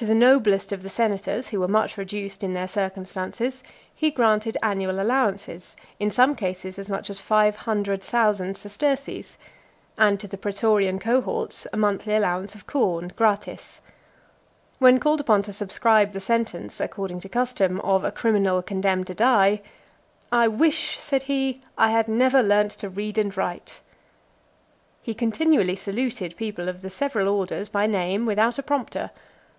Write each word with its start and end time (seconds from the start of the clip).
To 0.00 0.06
the 0.06 0.14
noblest 0.14 0.70
of 0.70 0.84
the 0.84 0.88
senators 0.90 1.48
who 1.48 1.58
were 1.58 1.66
much 1.66 1.96
reduced 1.96 2.44
in 2.44 2.54
their 2.54 2.68
circumstances, 2.68 3.64
he 3.92 4.12
granted 4.12 4.56
annual 4.62 5.00
allowances, 5.00 5.74
in 5.98 6.12
some 6.12 6.36
cases 6.36 6.78
as 6.78 6.88
much 6.88 7.10
as 7.10 7.18
five 7.18 7.56
hundred 7.56 8.00
thousand 8.00 8.56
sesterces; 8.56 9.38
and 9.96 10.20
to 10.20 10.28
the 10.28 10.38
pretorian 10.38 11.00
cohorts 11.00 11.66
a 11.72 11.76
monthly 11.76 12.14
allowance 12.14 12.54
of 12.54 12.64
corn 12.64 13.12
gratis. 13.16 13.80
When 14.78 15.00
called 15.00 15.20
upon 15.20 15.42
to 15.42 15.52
subscribe 15.52 16.12
the 16.12 16.20
sentence, 16.20 16.78
according 16.78 17.18
to 17.22 17.28
custom, 17.28 17.80
of 17.80 18.04
a 18.04 18.12
criminal 18.12 18.62
condemned 18.62 19.08
to 19.08 19.14
die, 19.16 19.62
"I 20.30 20.46
wish," 20.46 21.00
said 21.00 21.24
he, 21.24 21.60
"I 21.76 21.90
had 21.90 22.06
never 22.06 22.40
learnt 22.40 22.70
to 22.70 22.88
read 22.88 23.18
and 23.18 23.36
write." 23.36 23.80
He 25.02 25.12
continually 25.12 25.74
saluted 25.74 26.36
people 26.36 26.68
of 26.68 26.82
the 26.82 26.88
several 26.90 27.28
orders 27.28 27.68
by 27.68 27.88
name, 27.88 28.26
without 28.26 28.58
a 28.60 28.62
prompter. 28.62 29.10